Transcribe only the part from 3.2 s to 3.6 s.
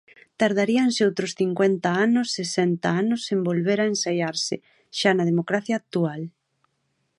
en